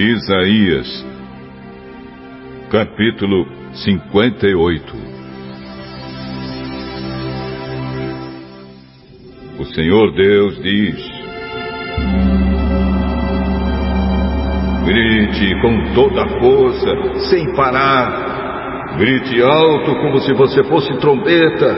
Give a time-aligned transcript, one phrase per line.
[0.00, 1.06] Isaías,
[2.70, 4.96] capítulo 58
[9.58, 10.96] O Senhor Deus diz:
[14.86, 18.96] Grite com toda a força, sem parar.
[18.96, 21.76] Grite alto como se você fosse trombeta.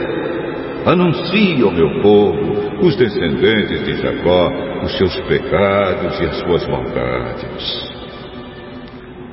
[0.85, 4.49] Anuncie ao meu povo, os descendentes de Jacó,
[4.81, 7.92] os seus pecados e as suas maldades.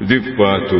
[0.00, 0.76] De fato,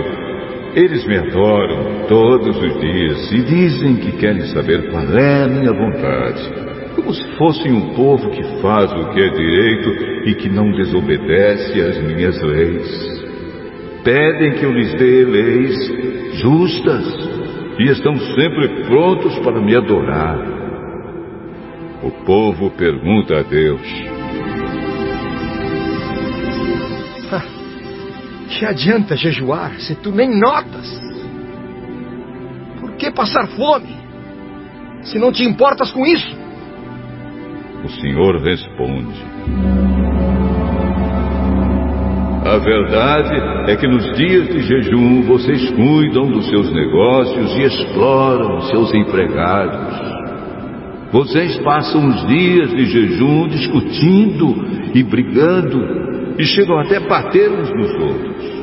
[0.75, 5.73] eles me adoram todos os dias e dizem que querem saber qual é a minha
[5.75, 6.71] vontade.
[6.95, 9.91] Como se fossem um povo que faz o que é direito
[10.27, 13.21] e que não desobedece às minhas leis.
[14.05, 15.77] Pedem que eu lhes dê leis
[16.41, 17.05] justas
[17.79, 20.39] e estão sempre prontos para me adorar.
[22.03, 24.20] O povo pergunta a Deus:
[28.51, 31.01] Que adianta jejuar se tu nem notas?
[32.81, 33.97] Por que passar fome
[35.03, 36.37] se não te importas com isso?
[37.85, 39.25] O Senhor responde:
[42.45, 48.61] A verdade é que nos dias de jejum vocês cuidam dos seus negócios e exploram
[48.63, 50.11] seus empregados.
[51.13, 54.57] Vocês passam os dias de jejum discutindo
[54.93, 58.61] e brigando e chegam até bater uns nos outros.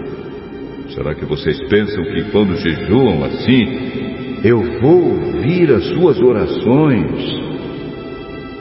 [0.94, 7.48] Será que vocês pensam que quando jejuam assim, eu vou ouvir as suas orações?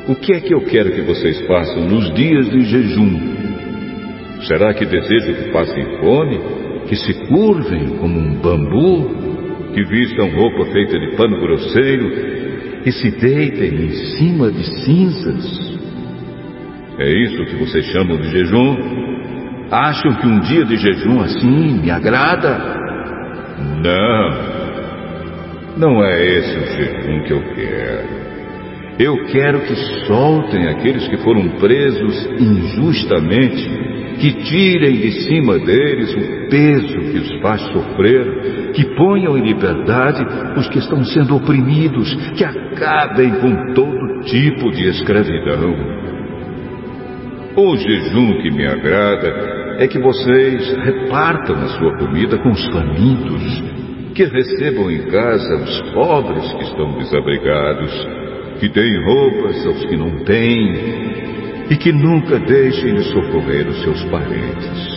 [0.08, 3.36] O que é que eu quero que vocês façam nos dias de jejum?
[4.42, 6.40] Será que desejo que passem fome?
[6.88, 9.26] Que se curvem como um bambu?
[9.72, 12.36] Que vistam roupa feita de pano grosseiro
[12.86, 15.65] e se deitem em cima de cinzas.
[16.98, 18.76] É isso que vocês chamam de jejum?
[19.70, 22.58] Acham que um dia de jejum assim me agrada?
[23.82, 24.56] Não.
[25.76, 28.16] Não é esse o jejum que eu quero.
[28.98, 29.74] Eu quero que
[30.06, 33.68] soltem aqueles que foram presos injustamente,
[34.18, 40.24] que tirem de cima deles o peso que os faz sofrer, que ponham em liberdade
[40.56, 46.15] os que estão sendo oprimidos, que acabem com todo tipo de escravidão.
[47.56, 53.62] O jejum que me agrada é que vocês repartam a sua comida com os famintos,
[54.14, 58.08] que recebam em casa os pobres que estão desabrigados,
[58.60, 60.74] que deem roupas aos que não têm
[61.70, 64.96] e que nunca deixem de socorrer os seus parentes.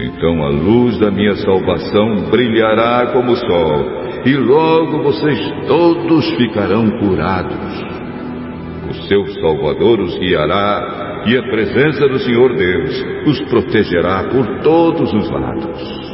[0.00, 3.84] Então a luz da minha salvação brilhará como o sol,
[4.24, 7.86] e logo vocês todos ficarão curados.
[8.88, 10.97] O seu Salvador os guiará,
[11.28, 16.08] e a presença do Senhor Deus os protegerá por todos os lados.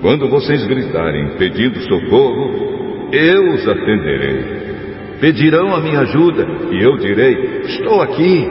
[0.00, 4.62] Quando vocês gritarem pedindo socorro, eu os atenderei.
[5.20, 8.48] Pedirão a minha ajuda e eu direi: Estou aqui.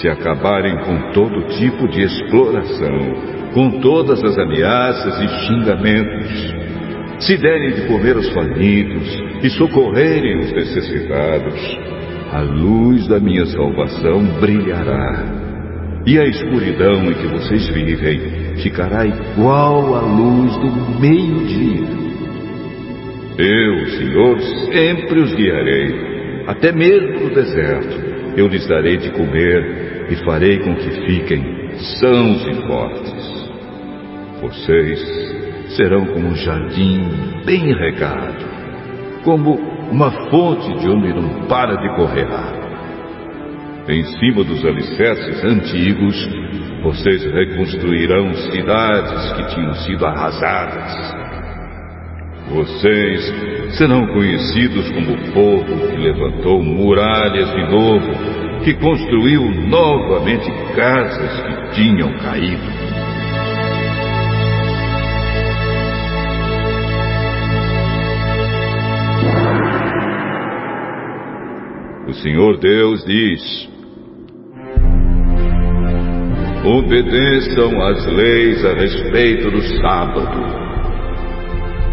[0.00, 2.98] Se acabarem com todo tipo de exploração,
[3.54, 6.54] com todas as ameaças e xingamentos,
[7.20, 11.78] se derem de comer aos famintos e socorrerem os necessitados,
[12.34, 15.22] a luz da minha salvação brilhará.
[16.04, 21.86] E a escuridão em que vocês vivem ficará igual à luz do meio-dia.
[23.38, 24.40] Eu, Senhor,
[24.72, 28.02] sempre os guiarei, até mesmo no deserto.
[28.36, 31.40] Eu lhes darei de comer e farei com que fiquem
[32.00, 33.50] sãos e fortes.
[34.42, 37.00] Vocês serão como um jardim
[37.46, 38.44] bem regado,
[39.22, 42.64] como uma fonte de onde não para de correr água.
[43.88, 46.28] Em cima dos alicerces antigos,
[46.82, 51.24] vocês reconstruirão cidades que tinham sido arrasadas
[52.48, 61.40] vocês serão conhecidos como o povo que levantou muralhas de novo, que construiu novamente casas
[61.40, 62.93] que tinham caído.
[72.24, 73.68] Senhor Deus diz:
[76.64, 80.64] Obedeçam às leis a respeito do sábado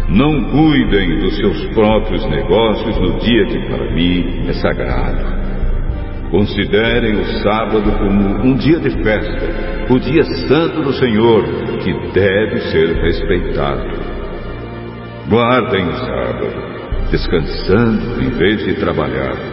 [0.08, 5.42] não cuidem dos seus próprios negócios no dia que para mim é sagrado.
[6.30, 11.44] Considerem o sábado como um dia de festa, o dia santo do Senhor,
[11.82, 13.86] que deve ser respeitado.
[15.28, 19.51] Guardem o sábado, descansando em vez de trabalhar.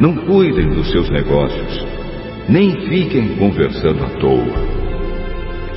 [0.00, 1.86] Não cuidem dos seus negócios.
[2.48, 4.74] nem fiquem conversando à toa.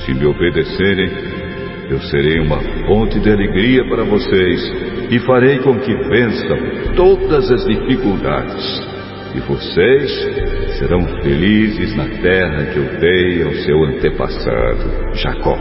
[0.00, 1.10] Se me obedecerem,
[1.88, 4.60] eu serei uma fonte de alegria para vocês
[5.10, 6.58] e farei com que vençam
[6.94, 8.82] todas as dificuldades.
[9.34, 10.10] E vocês
[10.78, 15.56] serão felizes na terra que eu dei ao seu antepassado, Jacó.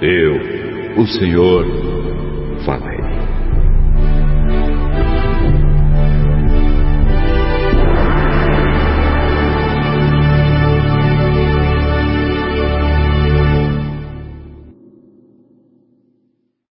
[0.00, 1.64] Eu, o Senhor,
[2.64, 3.05] falei.